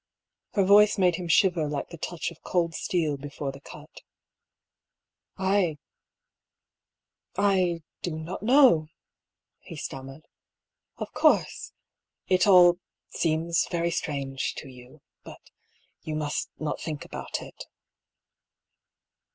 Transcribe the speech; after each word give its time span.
Her 0.53 0.63
voice 0.63 0.97
made 0.97 1.17
him 1.17 1.27
shiver 1.27 1.67
like 1.67 1.89
the 1.89 1.97
touch 1.99 2.31
of 2.31 2.41
cold 2.41 2.73
steel 2.73 3.17
before 3.17 3.51
the 3.51 3.61
cut." 3.61 4.01
I? 5.37 5.77
I 7.37 7.83
do 8.01 8.17
not 8.17 8.41
know," 8.41 8.87
he 9.59 9.75
stammered." 9.75 10.27
Of 10.97 11.13
course, 11.13 11.71
it 12.27 12.47
all 12.47 12.79
seems 13.11 13.67
very 13.69 13.91
strange 13.91 14.55
to 14.55 14.67
you. 14.69 15.01
But 15.23 15.51
you 16.01 16.15
must 16.15 16.49
not 16.57 16.81
think 16.81 17.05
about 17.05 17.39
it." 17.39 17.65